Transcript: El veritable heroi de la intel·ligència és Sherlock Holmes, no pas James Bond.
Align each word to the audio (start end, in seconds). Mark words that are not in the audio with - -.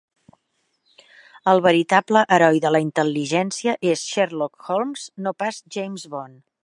El 1.51 1.59
veritable 1.65 2.23
heroi 2.37 2.57
de 2.63 2.71
la 2.77 2.81
intel·ligència 2.85 3.77
és 3.93 4.07
Sherlock 4.15 4.67
Holmes, 4.77 5.05
no 5.27 5.35
pas 5.45 5.61
James 5.77 6.09
Bond. 6.17 6.43